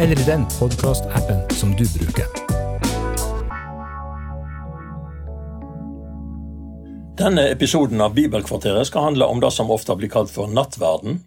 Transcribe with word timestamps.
eller 0.00 0.20
i 0.20 0.24
den 0.24 0.46
podkastappen 0.58 1.50
som 1.50 1.70
du 1.70 1.84
bruker. 1.98 2.24
Denne 7.18 7.48
episoden 7.48 8.00
av 8.00 8.14
Bibelkvarteret 8.14 8.86
skal 8.86 9.02
handle 9.02 9.24
om 9.24 9.40
det 9.40 9.50
som 9.52 9.70
ofte 9.70 9.96
blir 9.96 10.08
kalt 10.08 10.32
for 10.32 10.48
nattverden. 10.48 11.20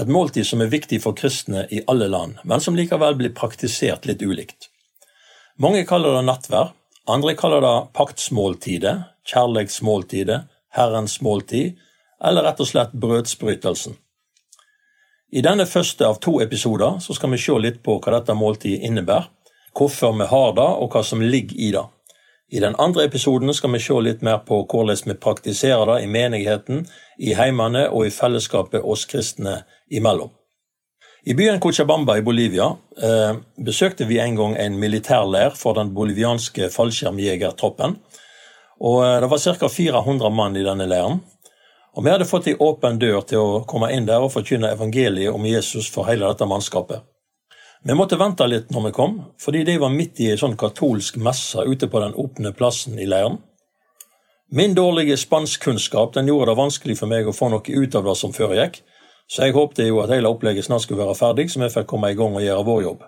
Et 0.00 0.08
måltid 0.08 0.46
som 0.48 0.62
er 0.64 0.72
viktig 0.72 1.02
for 1.04 1.12
kristne 1.12 1.66
i 1.70 1.82
alle 1.86 2.08
land, 2.08 2.38
men 2.44 2.64
som 2.64 2.76
likevel 2.76 3.18
blir 3.18 3.34
praktisert 3.36 4.08
litt 4.08 4.24
ulikt. 4.24 4.70
Mange 5.60 5.84
kaller 5.84 6.16
det 6.16 6.24
nattverd, 6.24 6.72
andre 7.06 7.34
kaller 7.36 7.60
det 7.60 7.74
paktsmåltidet, 7.92 8.94
kjærlighetsmåltidet, 9.28 10.40
Herrens 10.72 11.20
måltid, 11.20 11.76
eller 12.24 12.48
rett 12.48 12.64
og 12.64 12.72
slett 12.72 12.96
brødsbrytelsen. 12.96 14.00
I 15.34 15.42
denne 15.42 15.64
første 15.66 16.06
av 16.06 16.20
to 16.22 16.36
episoder 16.44 17.00
så 17.02 17.14
skal 17.16 17.32
vi 17.32 17.40
se 17.42 17.56
litt 17.58 17.80
på 17.82 17.96
hva 17.98 18.12
dette 18.14 18.36
måltidet 18.38 18.84
innebærer, 18.86 19.26
hvorfor 19.74 20.12
vi 20.14 20.28
har 20.30 20.52
det, 20.54 20.66
og 20.78 20.94
hva 20.94 21.02
som 21.02 21.24
ligger 21.24 21.58
i 21.58 21.72
det. 21.74 21.82
I 22.54 22.60
den 22.62 22.76
andre 22.78 23.08
episoden 23.08 23.50
skal 23.56 23.72
vi 23.74 23.80
se 23.82 23.96
litt 23.98 24.22
mer 24.22 24.44
på 24.46 24.60
hvordan 24.70 25.10
vi 25.10 25.16
praktiserer 25.18 25.90
det 25.90 26.04
i 26.04 26.12
menigheten, 26.12 26.84
i 27.18 27.34
heimene 27.34 27.88
og 27.88 28.06
i 28.06 28.14
fellesskapet 28.14 28.86
oss 28.86 29.08
kristne 29.10 29.64
imellom. 29.90 30.30
I 31.26 31.34
byen 31.34 31.58
Cochabamba 31.58 32.18
i 32.20 32.22
Bolivia 32.22 32.68
eh, 33.02 33.34
besøkte 33.58 34.06
vi 34.06 34.20
en 34.22 34.38
gang 34.38 34.54
en 34.60 34.78
militærleir 34.78 35.56
for 35.58 35.74
den 35.74 35.90
bolivianske 35.96 36.68
fallskjermjegertroppen. 36.70 37.96
Og 38.84 38.98
eh, 39.02 39.20
Det 39.24 39.30
var 39.32 39.42
ca. 39.58 39.68
400 39.68 40.30
mann 40.30 40.56
i 40.56 40.62
denne 40.62 40.86
leiren. 40.86 41.24
Og 41.94 42.04
Vi 42.04 42.10
hadde 42.10 42.26
fått 42.26 42.48
ei 42.50 42.56
åpen 42.58 42.98
dør 42.98 43.20
til 43.22 43.38
å 43.38 43.64
komme 43.70 43.92
inn 43.94 44.06
der 44.06 44.22
og 44.24 44.32
forkynne 44.34 44.72
evangeliet 44.74 45.34
om 45.34 45.44
Jesus 45.46 45.90
for 45.90 46.08
hele 46.10 46.26
dette 46.26 46.48
mannskapet. 46.50 47.04
Vi 47.84 47.94
måtte 47.94 48.18
vente 48.18 48.46
litt 48.48 48.70
når 48.72 48.88
vi 48.88 48.94
kom, 48.96 49.18
fordi 49.38 49.62
de 49.68 49.76
var 49.78 49.92
midt 49.92 50.20
i 50.24 50.30
ei 50.32 50.38
sånn 50.40 50.56
katolsk 50.58 51.20
messe 51.22 51.62
ute 51.62 51.86
på 51.92 52.00
den 52.00 52.16
åpne 52.18 52.54
plassen 52.56 52.98
i 52.98 53.06
leiren. 53.06 53.38
Min 54.50 54.74
dårlige 54.74 55.16
spanskkunnskap 55.20 56.14
den 56.16 56.30
gjorde 56.30 56.50
det 56.50 56.58
vanskelig 56.58 56.96
for 56.98 57.10
meg 57.10 57.28
å 57.28 57.36
få 57.36 57.50
noe 57.52 57.62
ut 57.62 57.94
av 57.94 58.08
det 58.08 58.16
som 58.18 58.32
foregikk, 58.34 58.80
så 59.28 59.46
jeg 59.46 59.56
håpte 59.56 59.86
jo 59.86 60.00
at 60.02 60.12
hele 60.12 60.30
opplegget 60.32 60.66
snart 60.66 60.84
skulle 60.84 61.04
være 61.04 61.16
ferdig, 61.18 61.46
så 61.50 61.62
vi 61.62 61.70
fikk 61.72 61.88
komme 61.92 62.10
i 62.12 62.18
gang 62.18 62.36
og 62.36 62.44
gjøre 62.44 62.66
vår 62.66 62.82
jobb. 62.84 63.06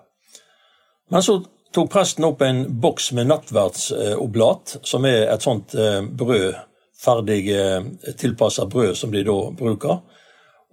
Men 1.13 1.25
så 1.25 1.37
tok 1.73 1.91
presten 1.93 2.25
opp 2.27 2.41
en 2.45 2.63
boks 2.81 3.11
med 3.17 3.29
nattverdsoblat, 3.31 4.77
som 4.87 5.05
er 5.09 5.27
et 5.33 5.45
sånt 5.45 5.75
eh, 5.77 6.01
brød, 6.05 6.57
ferdig 6.97 7.41
eh, 7.53 7.83
tilpassa 8.17 8.65
brød 8.65 8.95
som 8.95 9.11
de 9.11 9.23
da 9.25 9.37
bruker, 9.57 9.99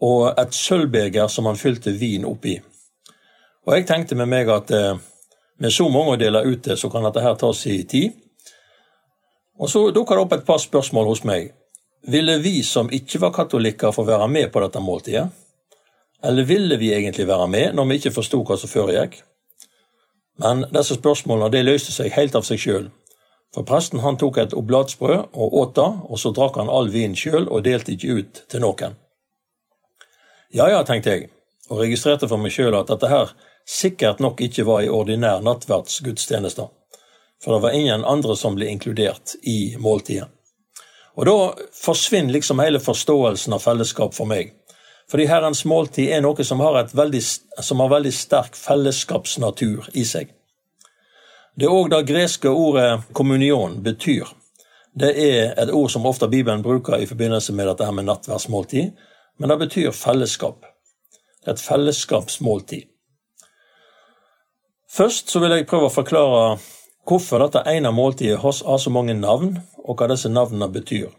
og 0.05 0.39
et 0.41 0.55
sølvbeger 0.55 1.29
som 1.29 1.47
han 1.49 1.59
fylte 1.61 1.93
vin 1.97 2.25
oppi. 2.29 2.59
Og 3.65 3.77
jeg 3.77 3.87
tenkte 3.89 4.17
med 4.19 4.29
meg 4.29 4.51
at 4.53 4.73
eh, 4.75 4.97
med 5.61 5.73
så 5.73 5.87
mange 5.89 6.15
å 6.15 6.21
dele 6.21 6.45
ut 6.45 6.65
til, 6.65 6.77
så 6.77 6.91
kan 6.91 7.07
dette 7.07 7.23
her 7.23 7.37
ta 7.41 7.53
sin 7.55 7.87
tid. 7.89 8.17
Og 9.59 9.71
så 9.71 9.87
dukka 9.95 10.17
det 10.17 10.25
opp 10.25 10.33
et 10.35 10.47
par 10.47 10.59
spørsmål 10.59 11.13
hos 11.13 11.23
meg. 11.29 11.53
Ville 12.11 12.37
vi 12.43 12.59
som 12.67 12.91
ikke 12.93 13.21
var 13.23 13.33
katolikker, 13.33 13.95
få 13.95 14.05
være 14.05 14.27
med 14.29 14.51
på 14.53 14.61
dette 14.61 14.83
måltidet? 14.83 15.29
Eller 16.25 16.49
ville 16.49 16.77
vi 16.81 16.93
egentlig 16.93 17.27
være 17.29 17.47
med 17.49 17.77
når 17.77 17.89
vi 17.89 17.97
ikke 18.01 18.15
forsto 18.17 18.41
hva 18.45 18.57
som 18.61 18.71
foregikk? 18.73 19.21
Men 20.43 20.65
disse 20.73 20.97
spørsmålene 20.99 21.53
det 21.53 21.65
løste 21.65 21.95
seg 21.95 22.13
helt 22.17 22.35
av 22.35 22.45
seg 22.49 22.61
sjøl. 22.61 22.89
For 23.55 23.63
presten 23.63 24.03
han 24.03 24.19
tok 24.19 24.39
et 24.43 24.55
oblatsbrød 24.57 25.31
og 25.33 25.57
åt 25.61 25.75
det, 25.79 25.91
og 26.11 26.19
så 26.19 26.33
drakk 26.35 26.59
han 26.59 26.71
all 26.71 26.91
vinen 26.91 27.15
sjøl 27.19 27.47
og 27.47 27.63
delte 27.67 27.95
ikke 27.95 28.19
ut 28.19 28.43
til 28.51 28.65
noen. 28.65 28.97
Ja 30.55 30.67
ja, 30.71 30.83
tenkte 30.87 31.15
jeg, 31.15 31.29
og 31.71 31.85
registrerte 31.85 32.29
for 32.31 32.43
meg 32.43 32.55
sjøl 32.55 32.75
at 32.79 32.91
dette 32.91 33.11
her 33.11 33.31
sikkert 33.67 34.21
nok 34.21 34.43
ikke 34.45 34.67
var 34.67 34.83
i 34.85 34.91
ordinær 34.91 35.43
nattverdsgudstjeneste, 35.47 36.67
for 37.43 37.55
det 37.55 37.63
var 37.63 37.79
ingen 37.79 38.05
andre 38.05 38.37
som 38.37 38.59
ble 38.59 38.69
inkludert 38.71 39.37
i 39.43 39.77
måltidet. 39.79 40.29
Og 41.15 41.27
da 41.29 41.35
forsvinner 41.79 42.35
liksom 42.35 42.59
hele 42.59 42.81
forståelsen 42.83 43.55
av 43.55 43.63
fellesskap 43.63 44.17
for 44.17 44.27
meg. 44.27 44.51
Fordi 45.11 45.29
Herrens 45.31 45.63
måltid 45.69 46.11
er 46.11 46.25
noe 46.25 46.43
som 46.47 46.63
har, 46.65 46.81
veldig, 46.91 47.21
som 47.63 47.83
har 47.85 47.93
veldig 47.93 48.13
sterk 48.15 48.57
fellesskapsnatur 48.59 49.91
i 49.95 50.03
seg. 50.09 50.33
Det 51.55 51.69
er 51.69 51.75
òg 51.75 51.91
det 51.93 52.07
greske 52.09 52.51
ordet 52.51 53.05
kommunion 53.15 53.77
betyr. 53.83 54.27
Det 54.95 55.11
er 55.15 55.53
et 55.59 55.71
ord 55.71 55.91
som 55.91 56.07
ofte 56.07 56.27
Bibelen 56.31 56.63
bruker 56.63 56.99
i 56.99 57.07
forbindelse 57.07 57.55
med 57.55 57.69
dette 57.71 57.87
her 57.87 57.95
med 57.95 58.09
nattverdsmåltid, 58.09 58.91
men 59.39 59.51
det 59.51 59.59
betyr 59.63 59.95
fellesskap. 59.95 60.67
Et 61.47 61.61
fellesskapsmåltid. 61.61 62.89
Først 64.91 65.31
så 65.31 65.43
vil 65.43 65.55
jeg 65.55 65.67
prøve 65.71 65.91
å 65.91 65.95
forklare 65.95 66.45
hvorfor 67.07 67.43
dette 67.43 67.65
ene 67.71 67.91
måltidet 67.95 68.43
har 68.43 68.79
så 68.79 68.91
mange 68.91 69.15
navn, 69.15 69.59
og 69.85 69.99
hva 69.99 70.09
disse 70.11 70.31
navnene 70.31 70.71
betyr. 70.73 71.11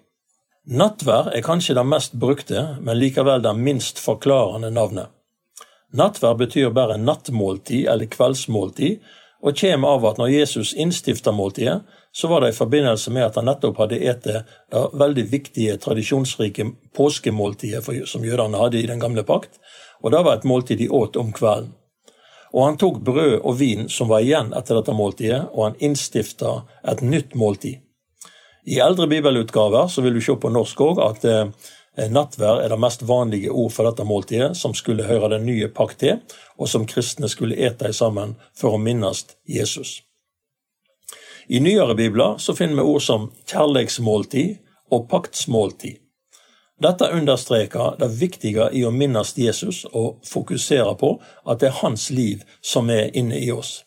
Nattvær 0.66 1.30
er 1.36 1.44
kanskje 1.46 1.76
det 1.78 1.84
mest 1.86 2.16
brukte, 2.20 2.78
men 2.82 2.98
likevel 2.98 3.44
det 3.44 3.54
minst 3.56 4.00
forklarende 4.02 4.72
navnet. 4.74 5.12
Nattvær 5.96 6.40
betyr 6.40 6.74
bare 6.76 6.98
nattmåltid 6.98 7.86
eller 7.92 8.10
kveldsmåltid, 8.12 9.04
og 9.46 9.58
kommer 9.60 9.94
av 9.94 10.06
at 10.10 10.18
når 10.18 10.32
Jesus 10.34 10.74
innstifta 10.74 11.32
måltidet, 11.32 11.84
så 12.16 12.28
var 12.32 12.42
det 12.42 12.50
i 12.54 12.58
forbindelse 12.58 13.12
med 13.14 13.28
at 13.28 13.36
han 13.38 13.46
nettopp 13.46 13.78
hadde 13.84 14.02
ete 14.02 14.42
det 14.74 14.84
veldig 14.98 15.26
viktige, 15.30 15.78
tradisjonsrike 15.78 16.66
påskemåltidet 16.98 18.08
som 18.10 18.26
jødene 18.26 18.62
hadde 18.62 18.82
i 18.82 18.90
den 18.90 19.02
gamle 19.04 19.26
pakt, 19.28 19.60
og 20.02 20.12
det 20.16 20.24
var 20.26 20.40
et 20.40 20.48
måltid 20.50 20.82
de 20.82 20.90
åt 20.90 21.18
om 21.22 21.34
kvelden. 21.36 21.74
Og 22.56 22.64
han 22.64 22.78
tok 22.80 23.02
brød 23.04 23.42
og 23.44 23.58
vin 23.60 23.90
som 23.92 24.10
var 24.10 24.24
igjen 24.24 24.54
etter 24.56 24.80
dette 24.80 24.96
måltidet, 24.96 25.42
og 25.52 25.66
han 25.68 25.82
innstifta 25.84 26.62
et 26.88 27.04
nytt 27.04 27.36
måltid. 27.36 27.82
I 28.66 28.80
eldre 28.82 29.10
bibelutgaver 29.12 29.90
så 29.92 30.02
vil 30.02 30.16
du 30.16 30.24
se 30.24 30.34
på 30.42 30.50
norsk 30.50 30.80
òg 30.82 31.02
at 31.04 31.26
eh, 31.30 31.50
nattvær 31.98 32.64
er 32.64 32.72
det 32.72 32.80
mest 32.80 33.06
vanlige 33.08 33.52
ord 33.52 33.72
for 33.72 33.88
dette 33.88 34.04
måltidet, 34.08 34.58
som 34.58 34.74
skulle 34.76 35.08
høre 35.08 35.30
den 35.36 35.46
nye 35.48 35.70
pakt 35.72 36.02
til, 36.04 36.20
og 36.60 36.70
som 36.70 36.88
kristne 36.88 37.30
skulle 37.32 37.56
ete 37.56 37.94
sammen 37.94 38.36
for 38.58 38.76
å 38.76 38.82
minnes 38.82 39.26
Jesus. 39.48 40.02
I 41.48 41.60
nyere 41.62 41.96
bibler 41.96 42.40
så 42.42 42.56
finner 42.58 42.82
vi 42.82 42.90
ord 42.90 43.04
som 43.06 43.30
kjærleiksmåltid 43.46 44.58
og 44.92 45.08
paktsmåltid. 45.10 46.02
Dette 46.82 47.08
understreker 47.14 47.96
det 48.00 48.10
viktige 48.20 48.68
i 48.76 48.82
å 48.84 48.92
minnes 48.92 49.32
Jesus 49.38 49.86
og 49.94 50.20
fokusere 50.28 50.96
på 51.00 51.14
at 51.48 51.62
det 51.62 51.70
er 51.70 51.78
hans 51.80 52.10
liv 52.12 52.42
som 52.60 52.90
er 52.92 53.14
inne 53.16 53.40
i 53.40 53.52
oss. 53.54 53.86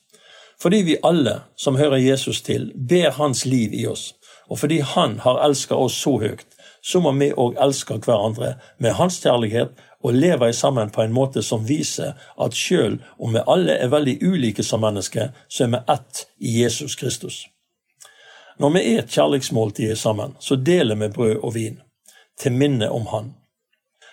Fordi 0.59 0.81
vi 0.83 0.97
alle 1.03 1.43
som 1.57 1.77
hører 1.77 2.01
Jesus 2.01 2.41
til, 2.43 2.71
ber 2.75 3.13
hans 3.19 3.45
liv 3.45 3.75
i 3.75 3.85
oss, 3.87 4.15
og 4.49 4.59
fordi 4.59 4.81
Han 4.81 5.19
har 5.19 5.45
elsket 5.45 5.77
oss 5.77 6.01
så 6.03 6.17
høyt, 6.19 6.47
så 6.83 7.01
må 7.01 7.13
vi 7.19 7.31
òg 7.33 7.59
elske 7.61 7.99
hverandre 8.05 8.55
med 8.79 8.97
Hans 8.99 9.21
kjærlighet 9.23 9.77
og 10.05 10.15
leve 10.15 10.53
sammen 10.53 10.91
på 10.95 11.03
en 11.03 11.15
måte 11.15 11.43
som 11.43 11.67
viser 11.67 12.15
at 12.39 12.57
sjøl 12.57 12.99
om 13.19 13.35
vi 13.35 13.45
alle 13.47 13.79
er 13.79 13.93
veldig 13.93 14.19
ulike 14.23 14.63
som 14.63 14.85
mennesker, 14.85 15.33
så 15.49 15.65
er 15.65 15.73
vi 15.75 15.83
ett 15.95 16.25
i 16.39 16.55
Jesus 16.63 16.97
Kristus. 16.97 17.47
Når 18.59 18.71
vi 18.75 18.85
er 18.93 19.03
et 19.03 19.13
kjærlighetsmåltid 19.15 19.95
sammen, 19.97 20.35
så 20.41 20.57
deler 20.57 20.99
vi 20.99 21.11
brød 21.15 21.37
og 21.43 21.55
vin, 21.55 21.81
til 22.39 22.53
minne 22.53 22.91
om 22.91 23.07
Han. 23.13 23.35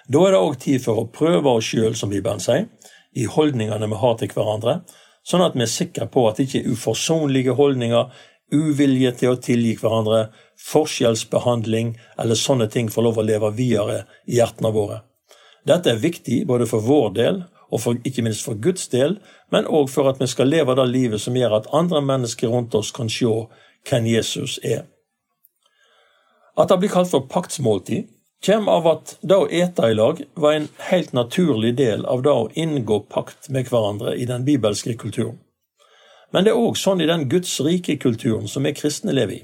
Da 0.09 0.21
er 0.21 0.35
det 0.35 0.41
òg 0.41 0.59
tid 0.61 0.83
for 0.83 1.01
å 1.01 1.09
prøve 1.09 1.49
oss 1.49 1.71
sjøl, 1.71 1.95
som 1.97 2.11
Bibelen 2.13 2.41
sier, 2.41 2.67
i 3.15 3.25
holdningene 3.25 3.89
vi 3.89 3.97
har 4.01 4.17
til 4.19 4.33
hverandre, 4.35 4.79
sånn 5.25 5.41
at 5.45 5.55
vi 5.57 5.63
er 5.65 5.71
sikre 5.71 6.05
på 6.11 6.27
at 6.29 6.41
ikke 6.43 6.65
uforsonlige 6.69 7.55
holdninger 7.57 8.11
uvilje 8.53 9.11
til 9.19 9.33
å 9.33 9.39
tilgi 9.41 9.75
hverandre, 9.79 10.29
forskjellsbehandling 10.61 11.95
eller 12.21 12.39
sånne 12.39 12.67
ting 12.71 12.89
får 12.91 13.07
lov 13.07 13.19
å 13.19 13.25
leve 13.25 13.51
videre 13.57 14.05
i 14.27 14.37
hjertene 14.39 14.71
våre. 14.75 15.01
Dette 15.65 15.91
er 15.91 16.01
viktig 16.01 16.43
både 16.47 16.67
for 16.69 16.85
vår 16.85 17.13
del 17.17 17.43
og 17.73 17.81
for, 17.81 17.97
ikke 18.05 18.23
minst 18.23 18.45
for 18.45 18.57
Guds 18.61 18.87
del, 18.93 19.17
men 19.51 19.65
òg 19.65 19.89
for 19.89 20.09
at 20.09 20.21
vi 20.21 20.27
skal 20.29 20.51
leve 20.51 20.75
det 20.77 20.85
livet 20.91 21.21
som 21.21 21.35
gjør 21.35 21.57
at 21.59 21.71
andre 21.73 22.01
mennesker 22.05 22.53
rundt 22.53 22.75
oss 22.77 22.93
kan 22.95 23.09
se 23.09 23.31
hvem 23.89 24.09
Jesus 24.09 24.59
er. 24.63 24.85
At 26.55 26.69
det 26.69 26.77
blir 26.79 26.93
kalt 26.93 27.11
for 27.11 27.25
paktsmåltid, 27.27 28.11
kommer 28.45 28.77
av 28.77 28.87
at 28.87 29.15
det 29.25 29.37
å 29.41 29.47
ete 29.49 29.89
i 29.89 29.95
lag 29.97 30.21
var 30.37 30.53
en 30.53 30.67
helt 30.91 31.15
naturlig 31.17 31.73
del 31.79 32.05
av 32.05 32.21
det 32.23 32.31
å 32.31 32.49
inngå 32.53 33.01
pakt 33.09 33.49
med 33.49 33.67
hverandre 33.71 34.13
i 34.15 34.27
den 34.29 34.45
bibelske 34.45 34.93
kulturen. 35.01 35.39
Men 36.31 36.45
det 36.45 36.53
er 36.53 36.59
òg 36.59 36.77
sånn 36.79 37.01
i 37.01 37.09
den 37.09 37.27
Guds 37.29 37.53
rike 37.63 37.97
kulturen 38.01 38.47
som 38.47 38.65
vi 38.65 38.73
kristne 38.75 39.13
lever 39.15 39.33
i. 39.39 39.43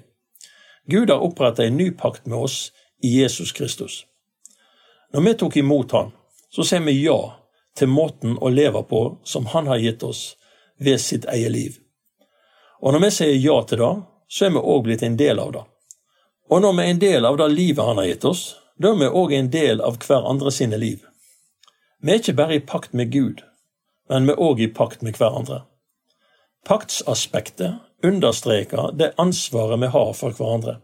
Gud 0.90 1.10
har 1.10 1.24
opprettet 1.24 1.68
en 1.68 1.78
ny 1.78 1.92
pakt 1.92 2.26
med 2.26 2.38
oss 2.38 2.72
i 3.04 3.22
Jesus 3.22 3.52
Kristus. 3.52 4.06
Når 5.14 5.22
vi 5.22 5.34
tok 5.34 5.58
imot 5.58 5.92
Han, 5.92 6.12
så 6.50 6.64
sier 6.64 6.82
vi 6.82 6.98
ja 7.04 7.20
til 7.78 7.88
måten 7.88 8.38
å 8.38 8.50
leve 8.50 8.84
på 8.84 9.02
som 9.24 9.46
Han 9.54 9.68
har 9.68 9.78
gitt 9.78 10.04
oss 10.04 10.36
ved 10.80 11.02
sitt 11.02 11.26
eget 11.26 11.52
liv. 11.52 11.78
Og 12.82 12.94
når 12.94 13.06
vi 13.06 13.12
sier 13.12 13.38
ja 13.38 13.62
til 13.64 13.84
det, 13.84 13.94
så 14.28 14.46
er 14.46 14.56
vi 14.56 14.64
òg 14.74 14.84
blitt 14.88 15.04
en 15.04 15.18
del 15.20 15.40
av 15.40 15.52
det. 15.54 15.64
Og 16.52 16.62
når 16.62 16.74
vi 16.78 16.84
er 16.84 16.92
en 16.92 17.04
del 17.06 17.26
av 17.26 17.38
det 17.38 17.48
livet 17.54 17.86
Han 17.86 18.02
har 18.02 18.10
gitt 18.10 18.26
oss, 18.26 18.44
da 18.82 18.92
er 18.92 19.00
vi 19.00 19.08
òg 19.22 19.34
en 19.38 19.52
del 19.52 19.82
av 19.82 20.00
hver 20.02 20.28
andre 20.28 20.52
sine 20.52 20.78
liv. 20.78 21.06
Vi 22.02 22.12
er 22.12 22.22
ikke 22.22 22.34
bare 22.40 22.56
i 22.56 22.66
pakt 22.66 22.94
med 22.98 23.12
Gud, 23.12 23.44
men 24.10 24.26
vi 24.26 24.34
er 24.34 24.42
òg 24.42 24.64
i 24.64 24.72
pakt 24.74 25.04
med 25.06 25.20
hverandre. 25.20 25.62
Paktsaspektet 26.68 27.74
understreker 28.04 28.92
det 28.98 29.14
ansvaret 29.18 29.82
vi 29.82 29.88
har 29.88 30.14
for 30.14 30.36
hverandre. 30.38 30.78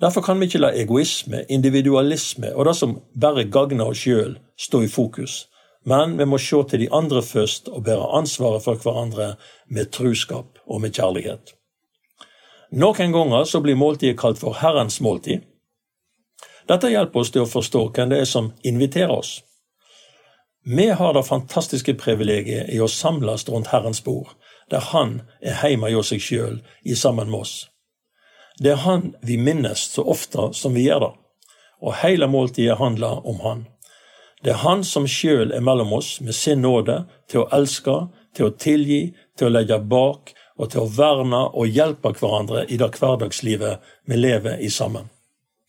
Derfor 0.00 0.22
kan 0.22 0.40
vi 0.40 0.46
ikke 0.46 0.60
la 0.62 0.72
egoisme, 0.74 1.44
individualisme 1.48 2.54
og 2.54 2.66
det 2.66 2.76
som 2.78 2.96
bare 3.14 3.44
gagner 3.44 3.90
oss 3.90 4.02
sjøl, 4.02 4.38
stå 4.58 4.82
i 4.82 4.90
fokus, 4.90 5.46
men 5.86 6.16
vi 6.18 6.26
må 6.26 6.38
se 6.38 6.62
til 6.70 6.84
de 6.84 6.88
andre 6.94 7.22
først 7.22 7.68
og 7.68 7.84
bære 7.86 8.10
ansvaret 8.18 8.62
for 8.64 8.78
hverandre 8.82 9.34
med 9.66 9.90
truskap 9.94 10.58
og 10.66 10.80
med 10.80 10.94
kjærlighet. 10.94 11.54
Noen 12.72 13.12
ganger 13.12 13.44
så 13.44 13.60
blir 13.60 13.76
måltidet 13.76 14.18
kalt 14.18 14.38
for 14.40 14.56
Herrens 14.58 15.00
måltid. 15.00 15.42
Dette 16.70 16.88
hjelper 16.88 17.20
oss 17.20 17.32
til 17.34 17.44
å 17.44 17.50
forstå 17.50 17.88
hvem 17.90 18.12
det 18.12 18.22
er 18.22 18.30
som 18.30 18.52
inviterer 18.64 19.12
oss. 19.12 19.40
Vi 20.64 20.86
har 20.88 21.14
det 21.14 21.26
fantastiske 21.26 21.94
privilegiet 21.98 22.70
i 22.70 22.78
å 22.80 22.88
samles 22.88 23.44
rundt 23.48 23.72
Herrens 23.74 24.00
bord, 24.04 24.30
der 24.72 24.80
Han 24.92 25.20
er 25.44 25.58
hjemme 25.60 25.90
hjå 25.92 26.00
seg 26.06 26.22
sjøl 26.24 26.60
i 26.82 26.96
sammen 26.96 27.28
med 27.30 27.44
oss. 27.44 27.56
Det 28.58 28.72
er 28.72 28.84
Han 28.86 29.12
vi 29.22 29.36
minnes 29.36 29.84
så 29.92 30.04
ofte 30.08 30.48
som 30.56 30.74
vi 30.74 30.86
gjør 30.86 31.04
det, 31.04 31.12
og 31.82 31.98
hele 32.00 32.26
måltidet 32.26 32.78
handler 32.80 33.26
om 33.28 33.42
Han. 33.44 33.66
Det 34.44 34.54
er 34.54 34.64
Han 34.64 34.84
som 34.84 35.06
sjøl 35.06 35.52
er 35.52 35.60
mellom 35.60 35.92
oss 35.92 36.20
med 36.20 36.34
sin 36.34 36.64
nåde 36.64 37.02
til 37.28 37.44
å 37.44 37.50
elske, 37.52 37.98
til 38.34 38.48
å 38.48 38.54
tilgi, 38.56 39.02
til 39.36 39.50
å 39.50 39.54
legge 39.58 39.78
bak 39.78 40.32
og 40.56 40.70
til 40.72 40.84
å 40.84 40.90
verne 40.96 41.42
og 41.52 41.68
hjelpe 41.68 42.14
hverandre 42.16 42.64
i 42.68 42.78
det 42.80 42.92
hverdagslivet 42.96 43.92
vi 44.08 44.16
lever 44.16 44.60
i 44.60 44.70
sammen. 44.70 45.10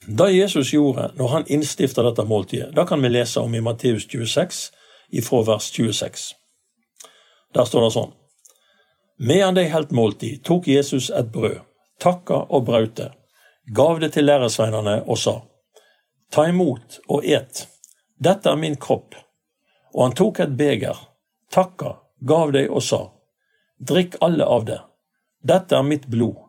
Det 0.08 0.32
Jesus 0.32 0.74
gjorde 0.74 1.12
når 1.20 1.28
han 1.32 1.48
innstifta 1.48 2.04
dette 2.04 2.26
måltidet, 2.28 2.74
det 2.76 2.88
kan 2.88 3.02
vi 3.04 3.12
lese 3.12 3.40
om 3.40 3.56
i 3.56 3.62
Matteus 3.64 4.08
26, 4.12 4.66
ifra 5.12 5.44
vers 5.48 5.72
26. 5.72 6.34
Der 7.56 7.66
står 7.66 7.88
det 7.88 7.96
sånn. 7.96 8.12
Medan 9.24 9.56
de 9.56 9.64
helt 9.64 9.92
måltid, 9.92 10.44
tok 10.44 10.68
Jesus 10.68 11.10
et 11.10 11.31
brød, 11.31 11.60
takka 12.00 12.42
og 12.50 12.66
brøt 12.66 12.96
det, 12.98 13.12
gav 13.66 14.00
det 14.00 14.10
til 14.18 14.28
læresveinene 14.28 14.98
og 15.08 15.18
sa, 15.18 15.38
Ta 16.34 16.48
imot 16.50 16.98
og 17.08 17.25
et. 17.25 17.68
Dette 18.20 18.50
er 18.50 18.58
min 18.60 18.75
kropp. 18.75 19.16
Og 19.94 20.02
han 20.04 20.16
tok 20.18 20.40
et 20.44 20.56
beger, 20.60 20.98
takka, 21.54 21.94
gav 22.20 22.52
det 22.52 22.66
og 22.70 22.84
sa, 22.84 23.00
Drikk 23.80 24.18
alle 24.22 24.44
av 24.44 24.66
det. 24.66 24.80
Dette 25.40 25.78
er 25.78 25.88
mitt 25.88 26.10
blod, 26.12 26.40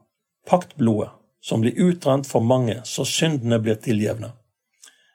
paktblodet, 0.50 1.12
som 1.44 1.61
blir 1.61 1.79
utrent 1.79 2.27
for 2.27 2.41
mange, 2.41 2.81
så 2.85 3.05
syndene 3.05 3.61
blir 3.62 3.79
tilgjevne. 3.87 4.32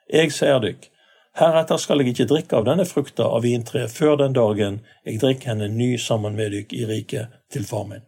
Jeg 0.08 0.32
sier 0.32 0.62
dykk, 0.64 0.89
heretter 1.38 1.78
skal 1.78 2.00
jeg 2.00 2.12
ikke 2.12 2.28
drikke 2.30 2.56
av 2.58 2.66
denne 2.66 2.86
frukta 2.88 3.26
av 3.28 3.44
vintreet 3.46 3.92
før 3.92 4.16
den 4.20 4.34
dagen 4.36 4.80
jeg 5.04 5.20
drikker 5.22 5.52
henne 5.52 5.68
ny 5.72 5.96
sammen 5.98 6.36
med 6.38 6.52
dykk 6.54 6.74
i 6.74 6.86
riket 6.88 7.36
til 7.52 7.66
far 7.66 7.86
min. 7.90 8.06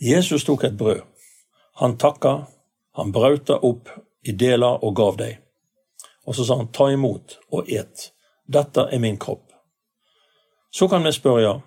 Jesus 0.00 0.46
tok 0.48 0.64
et 0.64 0.78
brød. 0.80 1.02
Han 1.82 1.98
takka, 2.00 2.46
han 2.96 3.12
brauta 3.12 3.58
opp 3.60 3.90
i 4.24 4.32
deler 4.32 4.80
og 4.84 4.96
gav 4.96 5.20
deg. 5.20 5.36
Og 6.24 6.36
så 6.36 6.44
sa 6.44 6.56
han, 6.56 6.72
ta 6.72 6.88
imot 6.92 7.36
og 7.52 7.68
et. 7.68 8.10
Dette 8.48 8.86
er 8.88 9.02
min 9.02 9.18
kropp. 9.20 9.52
Så 10.70 10.88
kan 10.88 11.04
vi 11.04 11.12
spørre, 11.12 11.60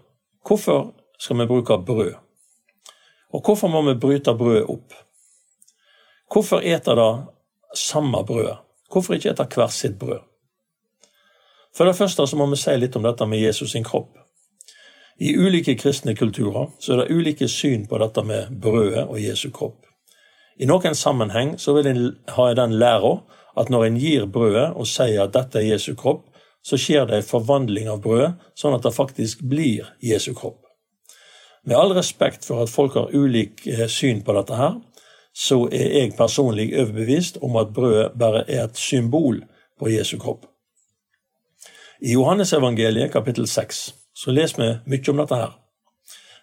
hvorfor 0.47 0.93
skal 1.19 1.39
vi 1.39 1.47
bruke 1.47 1.77
brød? 1.77 2.13
Og 3.33 3.41
hvorfor 3.41 3.67
må 3.67 3.81
vi 3.81 3.95
bryte 3.99 4.33
brødet 4.33 4.65
opp? 4.69 4.93
Hvorfor 6.33 6.61
eter 6.61 6.97
det 6.97 7.11
samme 7.77 8.23
brødet? 8.25 8.62
Hvorfor 8.93 9.17
ikke 9.17 9.33
etter 9.33 9.49
hvert 9.49 9.73
sitt 9.73 9.97
brød? 9.99 10.21
For 11.73 11.89
det 11.89 11.97
første 11.97 12.27
så 12.29 12.37
må 12.37 12.45
vi 12.51 12.59
si 12.61 12.75
litt 12.77 12.95
om 12.95 13.05
dette 13.05 13.25
med 13.25 13.41
Jesus 13.41 13.73
sin 13.73 13.85
kropp. 13.85 14.11
I 15.17 15.33
ulike 15.37 15.75
kristne 15.77 16.15
kulturer 16.15 16.69
så 16.81 16.93
er 16.93 17.03
det 17.03 17.15
ulike 17.15 17.47
syn 17.49 17.87
på 17.89 17.97
dette 18.01 18.23
med 18.25 18.53
brødet 18.61 19.07
og 19.07 19.17
Jesu 19.21 19.49
kropp. 19.53 19.79
I 20.61 20.69
noen 20.69 20.93
sammenheng 20.97 21.55
så 21.57 21.73
vil 21.73 21.89
en 21.89 22.03
ha 22.35 22.51
den 22.57 22.77
læra 22.77 23.15
at 23.57 23.69
når 23.73 23.85
en 23.87 23.97
gir 23.97 24.25
brødet 24.29 24.71
og 24.73 24.89
sier 24.89 25.25
at 25.25 25.33
dette 25.33 25.61
er 25.61 25.71
Jesu 25.73 25.93
kropp, 25.97 26.27
så 26.63 26.77
skjer 26.79 27.09
det 27.09 27.17
en 27.17 27.27
forvandling 27.27 27.89
av 27.91 28.01
brødet, 28.05 28.33
sånn 28.55 28.75
at 28.77 28.85
det 28.85 28.93
faktisk 28.95 29.41
blir 29.49 29.89
Jesu 30.01 30.31
kropp. 30.37 30.61
Med 31.65 31.77
all 31.77 31.93
respekt 31.95 32.45
for 32.47 32.63
at 32.63 32.71
folk 32.71 32.95
har 32.99 33.13
ulik 33.13 33.65
eh, 33.67 33.85
syn 33.87 34.21
på 34.23 34.35
dette 34.35 34.57
her, 34.57 34.77
så 35.33 35.65
er 35.71 35.89
jeg 35.97 36.13
personlig 36.17 36.69
overbevist 36.79 37.37
om 37.41 37.55
at 37.57 37.73
brødet 37.73 38.11
bare 38.19 38.43
er 38.47 38.63
et 38.63 38.77
symbol 38.77 39.43
på 39.79 39.89
Jesu 39.89 40.17
kropp. 40.17 40.45
I 42.01 42.13
Johannesevangeliet 42.13 43.11
kapittel 43.11 43.47
6 43.47 43.83
så 44.13 44.31
leser 44.31 44.61
vi 44.61 44.95
mye 44.95 45.09
om 45.09 45.21
dette 45.23 45.39
her. 45.39 45.57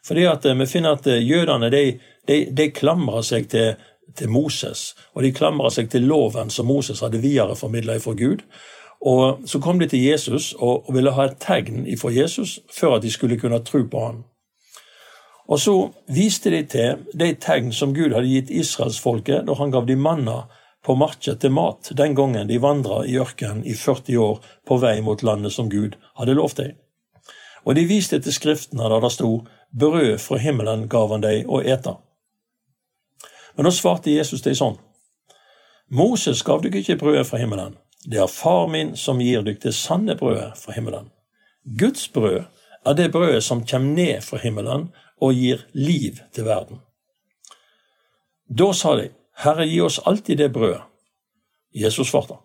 Fordi 0.06 0.24
at 0.26 0.46
eh, 0.46 0.58
vi 0.58 0.66
finner 0.66 0.96
at 0.96 1.06
eh, 1.06 1.22
jødene 1.22 1.70
de, 1.70 1.84
de, 2.28 2.38
de 2.56 2.70
klamrer 2.70 3.22
seg 3.22 3.48
til 3.52 3.74
til 4.16 4.28
Moses, 4.28 4.96
og 5.14 5.22
de 5.22 5.32
klamrer 5.32 5.70
seg 5.70 5.90
til 5.90 6.06
loven 6.08 6.50
som 6.50 6.66
Moses 6.66 7.00
hadde 7.00 7.22
videreformidla 7.22 7.98
fra 8.02 8.14
Gud. 8.18 8.42
Og 9.00 9.40
Så 9.46 9.60
kom 9.60 9.78
de 9.78 9.86
til 9.86 10.02
Jesus 10.02 10.54
og, 10.58 10.84
ville 10.92 11.12
ha 11.12 11.24
et 11.24 11.38
tegn 11.40 11.86
fra 11.98 12.10
Jesus 12.12 12.60
før 12.72 12.96
at 12.96 13.02
de 13.02 13.10
skulle 13.10 13.38
kunne 13.40 13.64
tro 13.64 13.82
på 13.90 14.06
ham. 14.06 14.24
Og 15.50 15.58
så 15.60 15.74
viste 16.06 16.50
de 16.54 16.62
til 16.70 17.00
de 17.18 17.32
tegn 17.42 17.72
som 17.74 17.94
Gud 17.94 18.14
hadde 18.14 18.30
gitt 18.30 18.52
israelsfolket 18.54 19.48
da 19.48 19.56
han 19.58 19.72
gav 19.74 19.88
de 19.88 19.96
manna 19.98 20.44
på 20.86 20.94
marked 20.94 21.40
til 21.42 21.52
mat 21.52 21.90
den 21.98 22.14
gangen 22.14 22.48
de 22.48 22.60
vandra 22.62 23.02
i 23.04 23.18
ørkenen 23.18 23.64
i 23.66 23.74
40 23.74 24.20
år 24.22 24.38
på 24.66 24.78
vei 24.80 25.00
mot 25.02 25.22
landet 25.26 25.52
som 25.52 25.68
Gud 25.70 25.98
hadde 26.20 26.36
lovt 26.38 26.62
dem. 26.62 26.76
Og 27.66 27.74
de 27.76 27.84
viste 27.84 28.20
til 28.22 28.32
skriftene 28.32 28.88
der 28.88 29.00
det 29.00 29.12
sto 29.12 29.44
'Brød 29.70 30.18
fra 30.18 30.36
himmelen 30.36 30.88
gav 30.88 31.10
han 31.10 31.20
deg 31.20 31.46
å 31.46 31.60
ete'. 31.62 31.98
Men 33.56 33.64
da 33.64 33.70
svarte 33.70 34.10
Jesus 34.10 34.42
deg 34.42 34.56
sånn. 34.56 34.78
Moses 35.90 36.42
gav 36.42 36.62
dere 36.62 36.78
ikke 36.78 36.96
brødet 36.96 37.26
fra 37.26 37.38
himmelen. 37.38 37.76
Det 38.06 38.18
er 38.18 38.26
far 38.26 38.66
min 38.66 38.96
som 38.96 39.20
gir 39.20 39.42
dere 39.42 39.58
det 39.62 39.74
sanne 39.74 40.16
brødet 40.16 40.56
fra 40.56 40.72
himmelen. 40.72 41.10
Guds 41.78 42.08
brød 42.08 42.44
er 42.86 42.94
det 42.94 43.12
brødet 43.12 43.42
som 43.44 43.66
kommer 43.66 43.94
ned 43.94 44.22
fra 44.22 44.38
himmelen 44.38 44.88
og 45.20 45.34
gir 45.34 45.66
liv 45.72 46.20
til 46.32 46.44
verden. 46.44 46.80
Da 48.48 48.72
sa 48.74 48.96
de, 48.98 49.10
Herre, 49.44 49.66
gi 49.66 49.80
oss 49.80 50.00
alltid 50.04 50.38
det 50.38 50.52
brødet. 50.52 50.82
Jesus 51.72 52.10
svarte, 52.10 52.40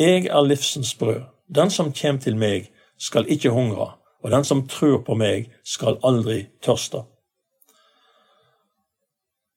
Jeg 0.00 0.26
er 0.26 0.42
livsens 0.42 0.94
brød. 0.94 1.22
Den 1.54 1.70
som 1.70 1.92
kommer 1.92 2.20
til 2.20 2.36
meg, 2.36 2.70
skal 2.98 3.28
ikke 3.28 3.50
hungre, 3.50 3.92
og 4.22 4.30
den 4.30 4.44
som 4.44 4.66
tror 4.68 5.02
på 5.04 5.14
meg, 5.14 5.50
skal 5.64 5.98
aldri 6.02 6.46
tørste. 6.62 7.04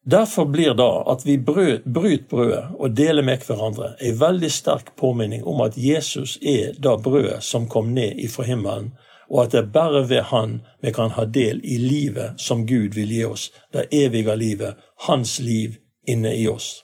Derfor 0.07 0.45
blir 0.45 0.73
da 0.73 1.03
at 1.11 1.25
vi 1.25 1.37
bryter 1.37 2.27
brødet 2.29 2.63
og 2.79 2.93
deler 2.95 3.23
med 3.23 3.43
hverandre, 3.43 3.95
en 3.99 4.19
veldig 4.19 4.51
sterk 4.51 4.93
påminning 4.95 5.43
om 5.43 5.61
at 5.61 5.75
Jesus 5.75 6.37
er 6.41 6.77
det 6.79 6.95
brødet 7.03 7.41
som 7.43 7.67
kom 7.67 7.91
ned 7.95 8.19
ifra 8.23 8.43
himmelen, 8.47 8.93
og 9.29 9.43
at 9.43 9.51
det 9.51 9.59
er 9.59 9.71
bare 9.73 10.09
ved 10.09 10.21
Han 10.21 10.61
vi 10.81 10.91
kan 10.91 11.09
ha 11.09 11.25
del 11.25 11.61
i 11.63 11.77
livet 11.77 12.41
som 12.41 12.67
Gud 12.67 12.95
vil 12.95 13.11
gi 13.11 13.23
oss, 13.25 13.51
det 13.73 13.87
evige 13.91 14.35
livet, 14.35 14.75
Hans 15.07 15.39
liv 15.39 15.75
inne 16.07 16.35
i 16.35 16.47
oss. 16.47 16.83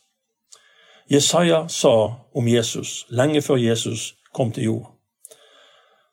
Jesaja 1.10 1.68
sa 1.68 2.16
om 2.34 2.48
Jesus 2.48 3.06
lenge 3.10 3.42
før 3.42 3.56
Jesus 3.56 4.16
kom 4.34 4.52
til 4.52 4.64
jord. 4.64 4.90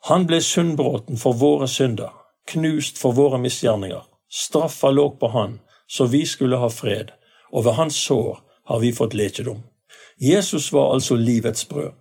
Han 0.08 0.26
ble 0.26 0.40
syndbråten 0.40 1.18
for 1.18 1.32
våre 1.32 1.68
synder, 1.68 2.10
knust 2.46 2.99
for 2.99 3.12
våre 3.12 3.38
misgjerninger. 3.38 4.02
Straffa 4.30 4.90
lå 4.90 5.10
på 5.20 5.28
han, 5.28 5.58
så 5.88 6.06
vi 6.06 6.25
skulle 6.26 6.56
ha 6.56 6.68
fred, 6.68 7.10
og 7.52 7.64
ved 7.64 7.72
hans 7.72 7.94
sår 7.94 8.40
har 8.66 8.78
vi 8.78 8.92
fått 8.92 9.14
lekedom. 9.14 9.62
Jesus 10.20 10.72
var 10.72 10.94
altså 10.94 11.16
livets 11.16 11.64
brød, 11.64 11.92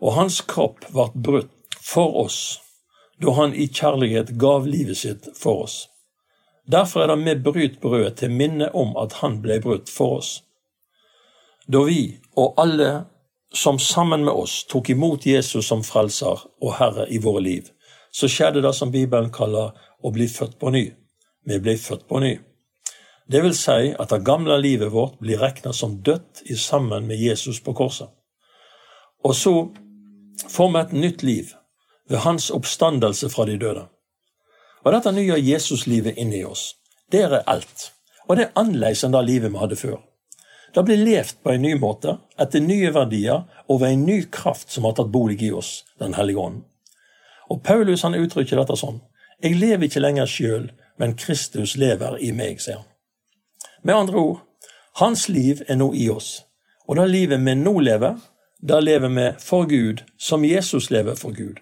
og 0.00 0.12
hans 0.12 0.40
kropp 0.40 0.86
ble 0.92 1.08
brutt 1.14 1.52
for 1.80 2.16
oss 2.24 2.58
da 3.22 3.32
han 3.32 3.54
i 3.54 3.66
kjærlighet 3.66 4.34
gav 4.38 4.66
livet 4.66 4.96
sitt 4.96 5.28
for 5.36 5.64
oss. 5.66 5.88
Derfor 6.66 7.02
er 7.02 7.12
det 7.12 7.24
vi 7.24 7.34
bryt 7.50 7.80
brødet 7.80 8.16
til 8.20 8.30
minne 8.30 8.68
om 8.74 8.96
at 8.98 9.20
han 9.22 9.40
ble 9.42 9.60
brutt 9.62 9.90
for 9.90 10.18
oss. 10.18 10.42
Da 11.66 11.82
vi 11.86 12.18
og 12.36 12.54
alle 12.60 13.06
som 13.54 13.78
sammen 13.78 14.24
med 14.24 14.34
oss 14.34 14.64
tok 14.68 14.90
imot 14.90 15.26
Jesus 15.26 15.66
som 15.66 15.84
frelser 15.86 16.42
og 16.62 16.74
Herre 16.78 17.06
i 17.10 17.18
våre 17.22 17.42
liv, 17.42 17.70
så 18.12 18.28
skjedde 18.28 18.62
det 18.62 18.74
som 18.74 18.92
Bibelen 18.92 19.30
kaller 19.32 19.72
å 20.02 20.12
bli 20.12 20.28
født 20.28 20.58
på 20.58 20.70
ny. 20.74 20.84
Vi 21.46 21.58
ble 21.62 21.76
født 21.78 22.06
på 22.08 22.20
ny. 22.20 22.34
Det 23.26 23.42
vil 23.42 23.54
si 23.58 23.92
at 23.98 24.10
det 24.10 24.24
gamle 24.26 24.58
livet 24.62 24.92
vårt 24.92 25.18
blir 25.18 25.40
regna 25.42 25.72
som 25.74 25.98
dødt 26.02 26.44
i 26.46 26.56
sammen 26.56 27.06
med 27.06 27.18
Jesus 27.18 27.60
på 27.60 27.74
korset. 27.74 28.10
Og 29.24 29.34
så 29.34 29.54
får 30.50 30.68
vi 30.72 30.80
et 30.80 30.92
nytt 30.92 31.22
liv 31.26 31.54
ved 32.08 32.18
hans 32.18 32.50
oppstandelse 32.50 33.30
fra 33.30 33.46
de 33.46 33.58
døde. 33.58 33.86
Og 34.84 34.92
dette 34.92 35.12
nye 35.12 35.38
Jesuslivet 35.42 36.18
inni 36.18 36.44
oss, 36.44 36.76
det 37.12 37.22
er 37.26 37.42
alt. 37.46 37.92
og 38.28 38.36
det 38.36 38.44
er 38.44 38.58
annerledes 38.58 39.04
enn 39.06 39.12
det 39.14 39.22
livet 39.22 39.52
vi 39.52 39.58
hadde 39.58 39.76
før. 39.78 39.98
Det 40.74 40.82
blir 40.84 40.98
levd 40.98 41.36
på 41.42 41.52
en 41.52 41.62
ny 41.62 41.74
måte, 41.78 42.16
etter 42.38 42.60
nye 42.60 42.90
verdier 42.94 43.44
og 43.68 43.80
ved 43.80 43.92
en 43.92 44.06
ny 44.06 44.16
kraft 44.30 44.72
som 44.72 44.84
har 44.84 44.96
tatt 44.98 45.12
bolig 45.12 45.38
i 45.42 45.52
oss, 45.52 45.84
Den 45.98 46.14
hellige 46.14 46.38
ånden. 46.38 46.64
Og 47.50 47.62
Paulus 47.62 48.02
han 48.02 48.14
uttrykker 48.14 48.58
dette 48.58 48.76
sånn. 48.76 49.00
Jeg 49.42 49.56
lever 49.56 49.86
ikke 49.86 50.02
lenger 50.02 50.26
sjøl, 50.26 50.70
men 50.98 51.14
Kristus 51.14 51.76
lever 51.76 52.18
i 52.18 52.32
meg, 52.32 52.60
sier 52.60 52.82
han. 52.82 52.88
Med 53.82 53.94
andre 53.94 54.18
ord, 54.18 54.40
hans 54.98 55.28
liv 55.28 55.62
er 55.68 55.76
nå 55.76 55.92
i 55.94 56.08
oss. 56.10 56.42
Og 56.88 56.96
det 56.96 57.08
livet 57.10 57.40
vi 57.40 57.54
nå 57.54 57.78
lever, 57.80 58.16
det 58.60 58.82
lever 58.82 59.08
vi 59.08 59.26
for 59.38 59.68
Gud, 59.70 60.02
som 60.18 60.44
Jesus 60.44 60.90
lever 60.90 61.14
for 61.14 61.32
Gud. 61.32 61.60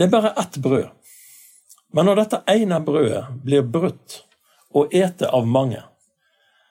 Det 0.00 0.06
er 0.06 0.10
bare 0.10 0.30
ett 0.40 0.56
brød. 0.56 0.86
Men 1.92 2.06
når 2.08 2.16
dette 2.16 2.38
ene 2.48 2.78
brødet 2.80 3.26
blir 3.44 3.66
brutt 3.68 4.14
og 4.72 4.94
ete 4.96 5.28
av 5.28 5.44
mange, 5.44 5.82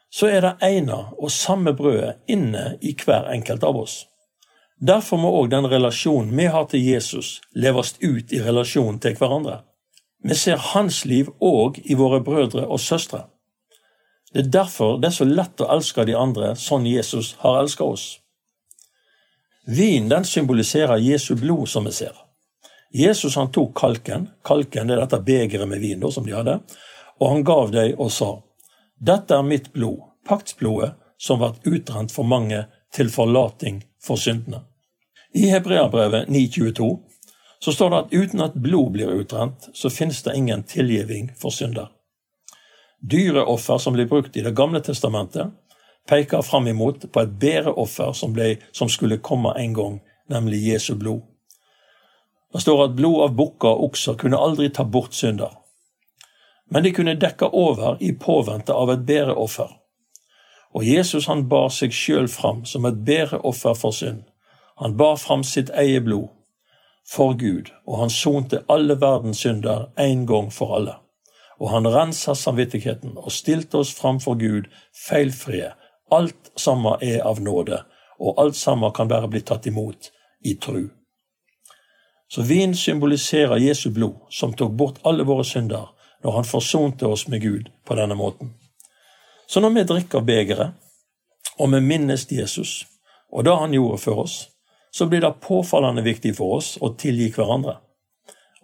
så 0.09 0.31
er 0.33 0.41
det 0.41 0.53
ene 0.65 0.95
og 1.13 1.29
samme 1.29 1.75
brødet 1.77 2.15
inne 2.25 2.79
i 2.81 2.95
hver 2.98 3.27
enkelt 3.29 3.62
av 3.63 3.77
oss. 3.77 4.07
Derfor 4.81 5.21
må 5.21 5.29
òg 5.43 5.51
den 5.51 5.67
relasjonen 5.69 6.31
vi 6.39 6.48
har 6.50 6.65
til 6.71 6.81
Jesus, 6.81 7.36
leves 7.53 7.91
ut 8.01 8.33
i 8.33 8.39
relasjon 8.41 8.98
til 8.98 9.13
hverandre. 9.19 9.59
Vi 10.25 10.33
ser 10.33 10.57
hans 10.71 11.03
liv 11.05 11.29
òg 11.38 11.77
i 11.86 11.98
våre 12.00 12.24
brødre 12.25 12.63
og 12.65 12.81
søstre. 12.81 13.27
Det 14.33 14.48
er 14.48 14.50
derfor 14.55 14.98
det 14.98 15.12
er 15.12 15.17
så 15.19 15.27
lett 15.29 15.62
å 15.62 15.69
elske 15.75 16.07
de 16.09 16.17
andre 16.17 16.55
sånn 16.57 16.89
Jesus 16.89 17.36
har 17.43 17.59
elsket 17.62 17.86
oss. 17.86 18.07
Vin 19.69 20.09
den 20.09 20.25
symboliserer 20.25 20.98
Jesu 20.98 21.36
blod, 21.38 21.67
som 21.69 21.86
vi 21.86 21.93
ser. 21.93 22.17
Jesus 22.91 23.36
han 23.36 23.51
tok 23.51 23.77
kalken, 23.77 24.29
kalken 24.43 24.89
er 24.89 25.01
dette 25.01 25.19
begeret 25.22 25.69
med 25.69 25.79
vin 25.79 26.00
da, 26.01 26.10
som 26.12 26.25
de 26.25 26.34
hadde, 26.34 26.60
og 27.19 27.34
han 27.34 27.43
gav 27.46 27.72
dem 27.72 28.00
og 28.00 28.12
sa, 28.12 28.31
Dette 29.00 29.36
er 29.36 29.46
mitt 29.46 29.69
blod, 29.74 30.01
paktsblodet, 30.27 30.96
som 31.19 31.39
ble 31.39 31.53
utrent 31.67 32.12
for 32.12 32.27
mange 32.27 32.65
til 32.96 33.12
forlating 33.12 33.84
for 34.03 34.19
syndene. 34.19 34.63
I 35.36 35.51
Hebreabrevet 35.51 36.27
9,22 36.27 36.89
så 37.60 37.72
står 37.75 37.89
det 37.89 37.98
at 38.00 38.13
uten 38.13 38.41
at 38.41 38.58
blod 38.58 38.91
blir 38.96 39.12
utrent, 39.13 39.69
så 39.74 39.89
finnes 39.89 40.24
det 40.24 40.36
ingen 40.36 40.63
tilgivning 40.63 41.29
for 41.38 41.53
synder. 41.53 41.91
Dyreoffer 43.00 43.77
som 43.77 43.93
blir 43.93 44.08
brukt 44.08 44.38
i 44.38 44.41
Det 44.41 44.55
gamle 44.55 44.81
testamentet, 44.81 45.51
peker 46.10 46.41
fram 46.41 46.67
imot 46.67 47.12
på 47.12 47.22
et 47.22 47.36
bedre 47.39 47.74
offer 47.74 48.13
som, 48.13 48.34
ble, 48.34 48.58
som 48.72 48.89
skulle 48.89 49.19
komme 49.22 49.53
en 49.60 49.74
gang, 49.74 50.00
nemlig 50.29 50.63
Jesu 50.72 50.96
blod. 50.96 51.22
Det 52.53 52.62
står 52.62 52.84
at 52.84 52.96
blod 52.98 53.24
av 53.24 53.36
bukker 53.38 53.70
og 53.70 53.91
okser 53.91 54.18
kunne 54.18 54.38
aldri 54.38 54.70
ta 54.74 54.84
bort 54.84 55.13
synder. 55.13 55.51
Men 56.70 56.84
de 56.84 56.94
kunne 56.94 57.18
dekke 57.18 57.50
over 57.53 57.98
i 58.01 58.12
påvente 58.13 58.74
av 58.74 58.89
et 58.94 59.06
bedre 59.06 59.36
offer. 59.38 59.70
Og 60.74 60.86
Jesus 60.86 61.27
han 61.29 61.48
bar 61.50 61.70
seg 61.74 61.94
sjøl 61.94 62.27
fram 62.29 62.65
som 62.65 62.86
et 62.86 63.01
bedre 63.06 63.41
offer 63.46 63.77
for 63.77 63.94
synd. 63.94 64.24
Han 64.82 64.98
bar 64.98 65.18
fram 65.18 65.44
sitt 65.44 65.70
eget 65.70 66.06
blod 66.06 66.29
for 67.10 67.34
Gud, 67.34 67.72
og 67.88 68.03
han 68.03 68.12
sonte 68.13 68.62
alle 68.70 69.00
verdens 69.01 69.41
synder 69.41 69.89
en 69.98 70.25
gang 70.29 70.51
for 70.53 70.75
alle. 70.77 70.96
Og 71.60 71.72
han 71.74 71.89
rensa 71.89 72.36
samvittigheten 72.38 73.18
og 73.18 73.34
stilte 73.34 73.82
oss 73.82 73.94
fram 73.98 74.22
for 74.24 74.38
Gud 74.39 74.70
feilfrie. 75.08 75.74
Alt 76.12 76.51
sammen 76.56 77.01
er 77.01 77.25
av 77.25 77.41
nåde, 77.41 77.82
og 78.20 78.39
alt 78.41 78.56
sammen 78.56 78.94
kan 78.94 79.10
bare 79.10 79.27
bli 79.27 79.41
tatt 79.41 79.68
imot 79.68 80.12
i 80.46 80.56
tru. 80.62 80.86
Så 82.29 82.41
vin 82.45 82.75
symboliserer 82.75 83.57
Jesu 83.57 83.89
blod, 83.89 84.27
som 84.29 84.53
tok 84.53 84.71
bort 84.71 85.01
alle 85.03 85.25
våre 85.25 85.43
synder 85.43 85.89
når 86.24 86.36
han 86.36 86.45
forsonte 86.45 87.07
oss 87.07 87.27
med 87.27 87.41
Gud 87.41 87.69
på 87.88 87.95
denne 87.95 88.15
måten. 88.15 88.53
Så 89.48 89.59
når 89.59 89.74
vi 89.75 89.88
drikker 89.89 90.21
begeret, 90.21 90.77
og 91.57 91.71
vi 91.74 91.81
minnes 91.81 92.27
Jesus 92.31 92.86
og 93.31 93.43
det 93.45 93.55
han 93.55 93.74
gjorde 93.74 93.98
for 93.98 94.24
oss, 94.25 94.48
så 94.91 95.05
blir 95.05 95.21
det 95.21 95.39
påfallende 95.41 96.01
viktig 96.01 96.33
for 96.38 96.57
oss 96.57 96.77
å 96.81 96.93
tilgi 96.98 97.29
hverandre. 97.33 97.77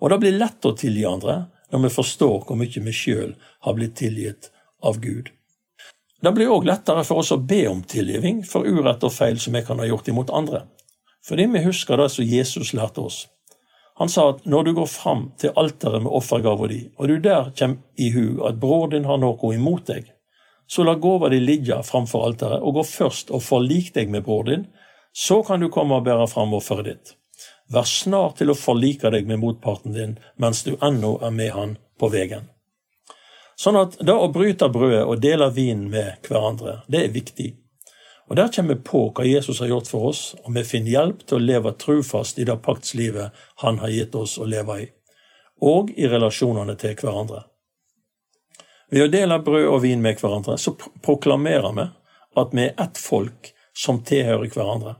Og 0.01 0.09
det 0.09 0.19
blir 0.21 0.37
lett 0.39 0.65
å 0.65 0.73
tilgi 0.77 1.05
andre 1.05 1.37
når 1.71 1.85
vi 1.85 1.93
forstår 1.93 2.45
hvor 2.47 2.57
mye 2.57 2.85
vi 2.87 2.93
sjøl 2.93 3.35
har 3.65 3.77
blitt 3.77 3.95
tilgitt 4.01 4.49
av 4.81 4.99
Gud. 5.01 5.29
Det 6.21 6.33
blir 6.33 6.49
òg 6.49 6.65
lettere 6.65 7.03
for 7.05 7.21
oss 7.21 7.33
å 7.35 7.37
be 7.37 7.65
om 7.69 7.83
tilgivning 7.85 8.41
for 8.47 8.65
urett 8.65 9.03
og 9.05 9.13
feil 9.13 9.37
som 9.41 9.53
vi 9.53 9.61
kan 9.65 9.79
ha 9.81 9.85
gjort 9.85 10.09
imot 10.09 10.33
andre, 10.33 10.63
fordi 11.25 11.45
vi 11.53 11.65
husker 11.67 12.01
det 12.01 12.09
som 12.13 12.25
Jesus 12.25 12.73
lærte 12.73 13.05
oss. 13.05 13.25
Han 13.97 14.09
sa 14.11 14.29
at 14.29 14.45
når 14.45 14.63
du 14.63 14.73
går 14.75 14.89
fram 14.91 15.29
til 15.39 15.53
alteret 15.55 16.03
med 16.03 16.11
offergava 16.11 16.67
di, 16.67 16.81
og 16.99 17.07
du 17.07 17.19
der 17.23 17.51
kommer 17.55 17.77
i 17.95 18.09
hu 18.11 18.43
at 18.47 18.59
bror 18.59 18.89
din 18.91 19.07
har 19.07 19.21
noe 19.21 19.53
imot 19.55 19.87
deg, 19.87 20.09
så 20.67 20.83
la 20.83 20.95
gåva 20.99 21.29
di 21.29 21.39
ligge 21.39 21.77
framfor 21.83 22.25
alteret, 22.27 22.63
og 22.63 22.75
gå 22.79 22.83
først 22.89 23.31
og 23.31 23.43
forlik 23.45 23.93
deg 23.95 24.11
med 24.11 24.25
bror 24.25 24.43
din, 24.49 24.65
så 25.15 25.43
kan 25.43 25.63
du 25.63 25.69
komme 25.71 25.95
og 25.95 26.03
bære 26.03 26.27
fram 26.27 26.53
offeret 26.57 26.89
ditt. 26.89 27.13
Vær 27.71 27.87
snar 27.87 28.35
til 28.37 28.51
å 28.51 28.57
forlike 28.57 29.09
deg 29.13 29.29
med 29.29 29.39
motparten 29.41 29.95
din 29.95 30.17
mens 30.41 30.63
du 30.67 30.75
ennå 30.83 31.15
er 31.23 31.31
med 31.31 31.53
han 31.55 31.77
på 31.99 32.11
veien. 32.11 32.49
Sånn 33.55 33.79
at 33.79 33.95
det 34.03 34.13
å 34.13 34.27
bryte 34.33 34.67
brødet 34.69 35.05
og 35.07 35.21
dele 35.23 35.47
vin 35.55 35.87
med 35.89 36.27
hverandre, 36.27 36.81
det 36.91 37.05
er 37.05 37.15
viktig. 37.15 37.53
Og 38.29 38.35
Der 38.35 38.47
kommer 38.47 38.73
vi 38.73 38.81
på 38.81 39.01
hva 39.13 39.25
Jesus 39.25 39.59
har 39.59 39.67
gjort 39.69 39.87
for 39.87 40.09
oss, 40.09 40.35
og 40.43 40.53
vi 40.55 40.63
finner 40.65 40.91
hjelp 40.91 41.25
til 41.27 41.37
å 41.37 41.45
leve 41.45 41.73
trufast 41.77 42.39
i 42.39 42.45
det 42.47 42.57
paktslivet 42.65 43.31
han 43.61 43.77
har 43.79 43.93
gitt 43.93 44.15
oss 44.15 44.37
å 44.41 44.47
leve 44.49 44.79
i, 44.81 44.87
og 45.61 45.91
i 45.93 46.07
relasjonene 46.09 46.75
til 46.81 46.95
hverandre. 46.97 47.43
Ved 48.89 49.05
å 49.05 49.11
dele 49.13 49.37
brød 49.45 49.67
og 49.69 49.81
vin 49.83 50.01
med 50.01 50.17
hverandre 50.21 50.57
så 50.61 50.73
proklamerer 50.75 51.73
vi 51.77 51.85
at 52.41 52.53
vi 52.53 52.65
er 52.65 52.75
ett 52.81 52.97
folk 52.97 53.51
som 53.77 54.01
tilhører 54.03 54.49
hverandre. 54.49 54.95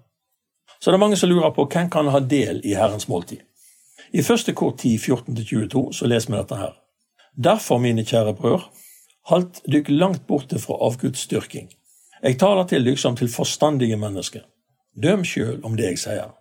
Så 0.80 0.92
det 0.92 0.98
er 0.98 1.02
mange 1.02 1.18
som 1.18 1.30
lurer 1.30 1.54
på 1.56 1.66
hvem 1.72 1.90
kan 1.90 2.10
ha 2.14 2.20
del 2.22 2.62
i 2.66 2.76
Herrens 2.78 3.08
måltid. 3.10 3.42
I 4.14 4.24
første 4.24 4.54
kort 4.54 4.84
10, 4.84 4.98
14-22 5.02 5.86
så 5.98 6.08
leser 6.08 6.32
vi 6.32 6.38
dette 6.38 6.60
her. 6.60 6.76
Derfor, 7.36 7.82
mine 7.82 8.06
kjære 8.06 8.36
brødre, 8.38 8.70
halt 9.32 9.64
dykk 9.72 9.90
langt 9.90 10.28
borte 10.28 10.60
fra 10.62 10.78
avgudsdyrking. 10.88 11.72
Jeg 12.26 12.40
taler 12.42 12.66
til 12.66 12.86
dykk 12.86 12.98
som 12.98 13.16
til 13.16 13.30
forstandige 13.30 13.98
mennesker. 14.02 14.42
Døm 14.98 15.22
sjøl 15.28 15.60
om 15.64 15.76
det 15.78 15.92
jeg 15.92 16.00
sier. 16.02 16.32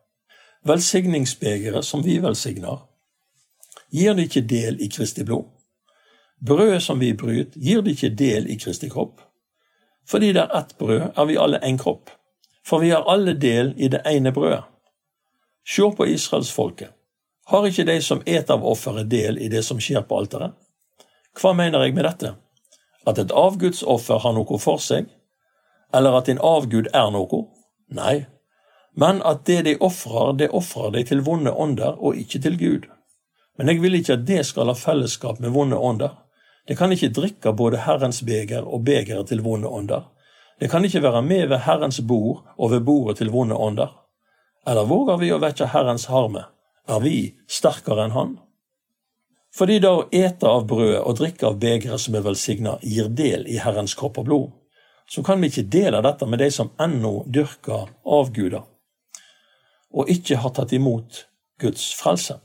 Velsigningsbegeret 0.65 1.85
som 1.85 2.01
vi 2.05 2.15
velsigner, 2.25 2.79
gir 3.93 4.15
det 4.17 4.31
ikke 4.31 4.47
del 4.49 4.79
i 4.81 4.89
Kristi 4.89 5.27
blod? 5.29 5.51
Brødet 6.41 6.83
som 6.83 7.01
vi 7.01 7.13
bryter, 7.13 7.59
gir 7.61 7.83
det 7.85 7.99
ikke 7.99 8.15
del 8.17 8.49
i 8.49 8.57
Kristi 8.57 8.89
kropp? 8.89 9.21
Fordi 10.09 10.33
det 10.33 10.47
er 10.47 10.55
ett 10.57 10.73
brød, 10.79 11.03
er 11.17 11.27
vi 11.29 11.37
alle 11.37 11.61
én 11.61 11.77
kropp, 11.79 12.11
for 12.65 12.81
vi 12.81 12.89
har 12.91 13.05
alle 13.05 13.35
del 13.41 13.75
i 13.77 13.89
det 13.89 14.01
ene 14.09 14.33
brødet. 14.33 14.63
Se 15.69 15.91
på 15.97 16.07
israelsfolket. 16.07 16.95
Har 17.47 17.67
ikke 17.67 17.85
de 17.85 17.99
som 18.03 18.23
et 18.27 18.51
av 18.51 18.65
offeret, 18.65 19.11
del 19.11 19.39
i 19.39 19.51
det 19.53 19.63
som 19.65 19.81
skjer 19.81 20.07
på 20.09 20.17
alteret? 20.17 20.57
Hva 21.41 21.53
mener 21.53 21.85
jeg 21.85 21.95
med 21.95 22.09
dette? 22.09 22.33
At 23.07 23.21
et 23.21 23.33
avgudsoffer 23.37 24.25
har 24.25 24.33
noe 24.33 24.59
for 24.59 24.81
seg, 24.81 25.13
eller 25.95 26.19
at 26.19 26.27
din 26.27 26.43
avgud 26.43 26.91
er 26.93 27.11
noe. 27.15 27.45
Nei, 27.95 28.25
men 28.95 29.23
at 29.23 29.45
det 29.47 29.63
de 29.67 29.77
ofrer, 29.81 30.33
det 30.39 30.51
ofrer 30.55 30.93
de 30.95 31.05
til 31.07 31.23
vonde 31.27 31.53
ånder 31.53 31.99
og 31.99 32.19
ikke 32.19 32.41
til 32.43 32.59
Gud. 32.59 32.87
Men 33.59 33.71
jeg 33.71 33.83
vil 33.83 33.99
ikke 33.99 34.19
at 34.19 34.27
det 34.27 34.45
skal 34.47 34.71
ha 34.71 34.75
fellesskap 34.79 35.41
med 35.43 35.55
vonde 35.55 35.79
ånder. 35.79 36.15
Det 36.67 36.79
kan 36.79 36.93
ikke 36.93 37.13
drikke 37.15 37.53
både 37.53 37.83
Herrens 37.85 38.23
beger 38.27 38.65
og 38.65 38.85
begeret 38.87 39.29
til 39.29 39.43
vonde 39.43 39.69
ånder. 39.69 40.07
Det 40.61 40.71
kan 40.71 40.85
ikke 40.85 41.03
være 41.03 41.23
med 41.23 41.49
ved 41.51 41.67
Herrens 41.67 42.01
bord 42.09 42.45
og 42.57 42.71
ved 42.71 42.81
bordet 42.87 43.19
til 43.19 43.31
vonde 43.31 43.55
ånder. 43.55 43.91
Eller 44.67 44.87
våger 44.89 45.19
vi 45.21 45.33
å 45.35 45.43
vekke 45.43 45.69
Herrens 45.75 46.07
harme? 46.09 46.47
Er 46.89 47.01
vi 47.03 47.35
sterkere 47.49 48.07
enn 48.07 48.15
Han? 48.15 48.35
Fordi 49.55 49.79
da 49.79 49.93
å 49.99 50.07
ete 50.11 50.51
av 50.51 50.67
brødet 50.67 51.03
og 51.03 51.19
drikke 51.19 51.47
av 51.51 51.59
begeret 51.63 52.01
som 52.01 52.15
er 52.15 52.25
velsigna, 52.25 52.79
gir 52.83 53.11
del 53.11 53.47
i 53.47 53.61
Herrens 53.63 53.95
kropp 53.95 54.19
og 54.23 54.27
blod, 54.27 54.49
så 55.11 55.23
kan 55.23 55.41
vi 55.41 55.51
ikke 55.51 55.69
dele 55.71 56.03
dette 56.03 56.27
med 56.27 56.41
de 56.41 56.51
som 56.51 56.73
ennå 56.81 57.25
dyrker 57.29 57.91
avguder 58.05 58.65
og 59.95 60.11
ikke 60.11 60.41
har 60.43 60.55
tatt 60.55 60.73
imot 60.75 61.25
Guds 61.63 61.93
frelse. 61.95 62.41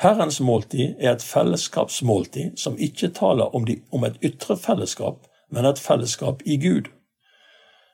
Herrens 0.00 0.40
måltid 0.40 0.96
er 0.96 1.12
et 1.12 1.24
fellesskapsmåltid 1.24 2.56
som 2.58 2.78
ikke 2.80 3.12
taler 3.16 3.54
om, 3.56 3.66
de, 3.68 3.76
om 3.92 4.06
et 4.08 4.16
ytre 4.24 4.56
fellesskap, 4.56 5.26
men 5.52 5.68
et 5.68 5.78
fellesskap 5.78 6.40
i 6.46 6.56
Gud. 6.56 6.88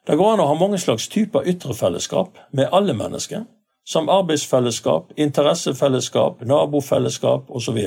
Det 0.06 0.14
går 0.14 0.36
an 0.36 0.44
å 0.44 0.50
ha 0.52 0.58
mange 0.58 0.78
slags 0.78 1.08
typer 1.10 1.48
ytre 1.50 1.74
fellesskap 1.74 2.38
med 2.54 2.70
alle 2.70 2.94
mennesker, 2.94 3.42
som 3.86 4.10
arbeidsfellesskap, 4.10 5.10
interessefellesskap, 5.18 6.44
nabofellesskap 6.46 7.50
osv. 7.50 7.80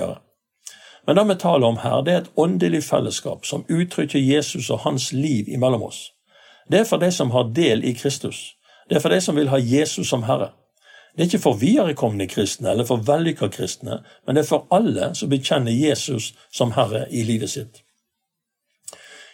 Men 1.08 1.16
det 1.16 1.28
vi 1.28 1.36
taler 1.36 1.68
om 1.68 1.82
her, 1.84 2.02
det 2.02 2.14
er 2.14 2.22
et 2.24 2.32
åndelig 2.36 2.84
fellesskap 2.84 3.46
som 3.46 3.66
uttrykker 3.70 4.20
Jesus 4.20 4.70
og 4.70 4.80
hans 4.86 5.12
liv 5.14 5.50
imellom 5.50 5.84
oss. 5.84 6.12
Det 6.72 6.80
er 6.80 6.90
for 6.90 7.02
de 7.02 7.12
som 7.12 7.32
har 7.32 7.52
del 7.56 7.84
i 7.86 7.94
Kristus. 7.94 8.56
Det 8.90 8.98
er 8.98 9.02
for 9.02 9.14
de 9.14 9.22
som 9.22 9.36
vil 9.36 9.50
ha 9.50 9.58
Jesus 9.58 10.10
som 10.10 10.24
Herre. 10.24 10.52
Det 11.16 11.24
er 11.24 11.28
ikke 11.28 11.44
for 11.44 11.58
viderekomne 11.60 12.28
kristne 12.30 12.72
eller 12.72 12.86
for 12.86 13.02
vellykka 13.06 13.50
kristne, 13.52 14.02
men 14.26 14.36
det 14.36 14.44
er 14.44 14.50
for 14.50 14.68
alle 14.72 15.14
som 15.18 15.30
bekjenner 15.30 15.72
Jesus 15.72 16.34
som 16.52 16.72
Herre 16.78 17.08
i 17.12 17.24
livet 17.24 17.50
sitt. 17.50 17.82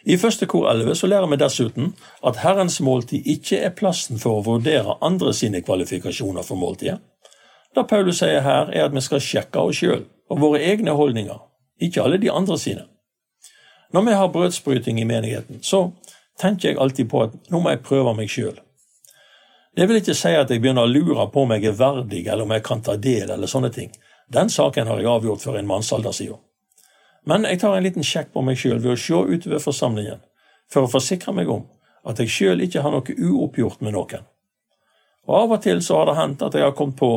I 0.05 0.17
første 0.21 0.45
kor 0.45 0.69
11 0.69 0.95
så 0.95 1.07
lærer 1.07 1.27
vi 1.27 1.37
dessuten 1.41 1.93
at 2.23 2.39
Herrens 2.43 2.77
måltid 2.81 3.25
ikke 3.25 3.57
er 3.57 3.73
plassen 3.73 4.19
for 4.21 4.37
å 4.37 4.45
vurdere 4.45 4.99
andre 5.01 5.33
sine 5.33 5.63
kvalifikasjoner 5.65 6.45
for 6.45 6.61
måltidet. 6.61 6.99
Det 7.75 7.87
Paulus 7.89 8.21
sier 8.21 8.41
her, 8.45 8.69
er 8.71 8.85
at 8.85 8.93
vi 8.93 9.01
skal 9.01 9.23
sjekke 9.23 9.59
oss 9.59 9.81
sjøl 9.81 10.05
og 10.29 10.41
våre 10.41 10.61
egne 10.63 10.93
holdninger, 10.95 11.39
ikke 11.81 12.03
alle 12.03 12.17
de 12.21 12.31
andre 12.31 12.57
sine. 12.59 12.85
Når 13.93 14.01
vi 14.01 14.13
har 14.13 14.27
brødsbryting 14.27 14.99
i 14.99 15.05
menigheten, 15.07 15.63
så 15.63 15.91
tenker 16.39 16.69
jeg 16.69 16.77
alltid 16.77 17.09
på 17.09 17.23
at 17.23 17.35
nå 17.51 17.59
må 17.59 17.71
jeg 17.71 17.83
prøve 17.83 18.15
meg 18.15 18.31
sjøl. 18.31 18.57
Det 19.75 19.87
vil 19.87 19.99
ikke 19.99 20.15
si 20.15 20.31
at 20.35 20.51
jeg 20.51 20.61
begynner 20.63 20.87
å 20.87 20.91
lure 20.91 21.27
på 21.31 21.43
om 21.43 21.51
jeg 21.51 21.67
er 21.67 21.77
verdig, 21.79 22.25
eller 22.27 22.43
om 22.43 22.53
jeg 22.55 22.63
kan 22.63 22.81
ta 22.83 22.95
del, 22.95 23.29
eller 23.31 23.47
sånne 23.47 23.71
ting. 23.75 23.91
Den 24.31 24.49
saken 24.49 24.87
har 24.87 24.99
jeg 24.99 25.11
avgjort 25.11 25.43
for 25.43 25.59
en 25.59 25.67
mannsalder 25.67 26.15
siden. 26.15 26.39
Men 27.25 27.45
jeg 27.49 27.59
tar 27.59 27.75
en 27.75 27.83
liten 27.83 28.05
sjekk 28.05 28.31
på 28.33 28.43
meg 28.45 28.59
sjøl 28.61 28.79
ved 28.79 28.93
å 28.93 28.99
se 28.99 29.19
utover 29.19 29.59
forsamlingen, 29.63 30.21
for 30.71 30.85
å 30.85 30.91
forsikre 30.91 31.33
meg 31.35 31.49
om 31.51 31.65
at 32.05 32.21
jeg 32.21 32.31
sjøl 32.31 32.63
ikke 32.63 32.83
har 32.85 32.93
noe 32.93 33.15
uoppgjort 33.17 33.81
med 33.81 33.95
noen. 33.97 34.25
Og 35.25 35.39
Av 35.39 35.55
og 35.57 35.63
til 35.63 35.81
så 35.81 35.99
har 35.99 36.09
det 36.09 36.19
hendt 36.19 36.43
at 36.45 36.53
jeg 36.53 36.63
har 36.63 36.75
kommet 36.77 36.99
på 36.99 37.11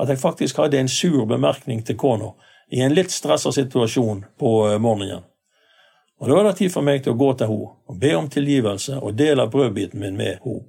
at 0.00 0.08
jeg 0.08 0.20
faktisk 0.22 0.58
hadde 0.62 0.80
en 0.80 0.88
sur 0.88 1.26
bemerkning 1.28 1.82
til 1.84 1.98
kona 2.00 2.32
i 2.72 2.80
en 2.80 2.94
litt 2.94 3.10
stressa 3.12 3.52
situasjon 3.52 4.24
på 4.40 4.50
eh, 4.68 4.78
morgenen. 4.80 5.22
Og 6.22 6.28
Da 6.28 6.38
er 6.38 6.44
det 6.46 6.58
tid 6.60 6.70
for 6.72 6.86
meg 6.86 7.02
til 7.02 7.12
å 7.12 7.18
gå 7.18 7.32
til 7.34 7.50
henne 7.50 7.72
og 7.90 7.98
be 7.98 8.12
om 8.16 8.28
tilgivelse 8.30 9.00
og 9.02 9.16
dele 9.18 9.48
brødbiten 9.50 10.00
min 10.00 10.16
med 10.16 10.38
henne. 10.44 10.68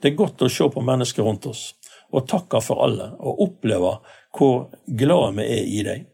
Det 0.00 0.10
er 0.10 0.18
godt 0.18 0.42
å 0.42 0.48
se 0.48 0.66
på 0.72 0.82
mennesker 0.82 1.22
rundt 1.22 1.46
oss 1.46 1.74
og 2.10 2.26
takke 2.28 2.60
for 2.64 2.82
alle 2.82 3.12
og 3.20 3.42
oppleve 3.46 3.92
hvor 4.36 4.70
glade 4.86 5.36
vi 5.38 5.44
er 5.44 5.68
i 5.68 5.82
dem. 5.86 6.06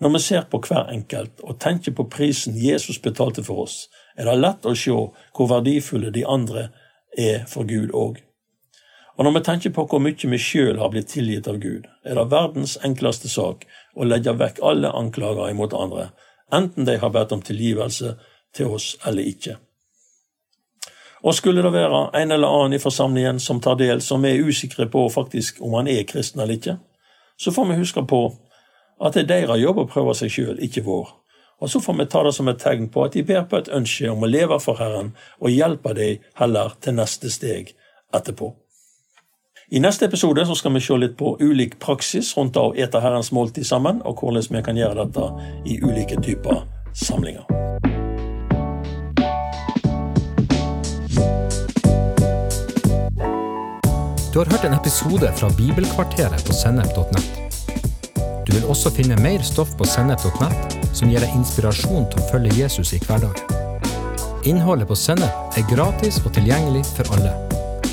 Når 0.00 0.14
vi 0.14 0.20
ser 0.24 0.46
på 0.48 0.62
hver 0.64 0.88
enkelt 0.94 1.42
og 1.44 1.58
tenker 1.60 1.92
på 1.92 2.08
prisen 2.08 2.56
Jesus 2.56 2.98
betalte 3.02 3.44
for 3.44 3.66
oss, 3.66 3.90
er 4.16 4.30
det 4.30 4.38
lett 4.40 4.66
å 4.66 4.72
se 4.74 4.94
hvor 4.94 5.50
verdifulle 5.50 6.10
de 6.14 6.24
andre 6.24 6.70
er 7.18 7.44
for 7.50 7.68
Gud 7.68 7.92
òg. 7.92 8.22
Og 9.20 9.26
når 9.26 9.34
vi 9.34 9.40
tenker 9.44 9.72
på 9.76 9.82
hvor 9.84 10.00
mye 10.00 10.28
vi 10.32 10.36
sjøl 10.40 10.78
har 10.80 10.88
blitt 10.94 11.10
tilgitt 11.12 11.48
av 11.50 11.58
Gud, 11.60 11.84
er 12.08 12.16
det 12.16 12.30
verdens 12.32 12.78
enkleste 12.80 13.28
sak 13.28 13.66
å 13.92 14.06
legge 14.08 14.32
vekk 14.32 14.62
alle 14.64 14.88
anklager 14.96 15.50
imot 15.52 15.76
andre, 15.76 16.06
enten 16.48 16.86
de 16.88 16.94
har 17.02 17.12
bedt 17.12 17.34
om 17.36 17.42
tilgivelse 17.44 18.14
til 18.56 18.72
oss 18.78 18.94
eller 19.04 19.28
ikke. 19.28 19.58
Og 21.20 21.36
skulle 21.36 21.60
det 21.60 21.74
være 21.74 22.00
en 22.16 22.32
eller 22.32 22.48
annen 22.48 22.78
i 22.78 22.80
forsamlingen 22.80 23.42
som 23.44 23.60
tar 23.60 23.76
del, 23.76 24.00
som 24.00 24.24
er 24.24 24.40
usikre 24.40 24.86
på 24.88 25.04
faktisk 25.12 25.60
om 25.60 25.76
han 25.76 25.92
er 25.92 26.08
kristen 26.08 26.40
eller 26.40 26.56
ikke, 26.56 26.78
så 27.36 27.52
får 27.52 27.68
vi 27.68 27.78
huske 27.82 28.06
på 28.08 28.22
at 29.04 29.18
det 29.18 29.26
er 29.26 29.30
deres 29.34 29.60
jobb 29.60 29.82
å 29.84 29.88
prøve 29.90 30.16
seg 30.16 30.32
sjøl, 30.32 30.56
ikke 30.64 30.86
vår. 30.88 31.12
Og 31.60 31.68
så 31.68 31.84
får 31.84 32.00
vi 32.00 32.08
ta 32.08 32.24
det 32.24 32.32
som 32.32 32.48
et 32.48 32.64
tegn 32.64 32.88
på 32.88 33.04
at 33.04 33.12
de 33.12 33.26
ber 33.28 33.44
på 33.44 33.60
et 33.60 33.68
ønske 33.68 34.08
om 34.08 34.24
å 34.24 34.32
leve 34.32 34.56
for 34.64 34.80
Herren, 34.80 35.12
og 35.44 35.52
hjelpe 35.52 35.92
dem 36.00 36.24
heller 36.40 36.72
til 36.80 36.96
neste 36.96 37.28
steg 37.28 37.74
etterpå. 38.16 38.54
I 39.72 39.78
neste 39.80 40.04
episode 40.04 40.42
så 40.46 40.54
skal 40.58 40.72
vi 40.74 40.80
se 40.82 40.96
litt 40.98 41.12
på 41.14 41.36
ulik 41.38 41.76
praksis 41.78 42.32
rundt 42.34 42.56
å 42.58 42.72
ete 42.74 42.98
Herrens 42.98 43.28
måltid 43.30 43.62
sammen, 43.68 44.00
og 44.02 44.18
hvordan 44.18 44.42
vi 44.50 44.62
kan 44.66 44.78
gjøre 44.78 45.04
dette 45.04 45.26
i 45.62 45.76
ulike 45.78 46.16
typer 46.18 46.64
samlinger. 46.90 47.46
Du 54.32 54.40
har 54.40 54.50
hørt 54.50 54.66
en 54.66 54.74
episode 54.74 55.30
fra 55.38 55.52
Bibelkvarteret 55.54 56.42
på 56.46 56.56
sennep.nett. 56.64 57.70
Du 58.46 58.50
vil 58.56 58.66
også 58.66 58.90
finne 58.90 59.20
mer 59.22 59.46
stoff 59.46 59.76
på 59.78 59.86
sennep.nett 59.86 60.90
som 60.90 61.14
gir 61.14 61.22
deg 61.22 61.38
inspirasjon 61.38 62.10
til 62.10 62.18
å 62.18 62.28
følge 62.32 62.58
Jesus 62.58 62.90
i 62.98 62.98
hverdagen. 63.06 63.46
Innholdet 64.50 64.88
på 64.90 64.96
Sennep 64.96 65.54
er 65.60 65.66
gratis 65.70 66.18
og 66.24 66.32
tilgjengelig 66.32 66.80
for 66.96 67.12
alle, 67.12 67.34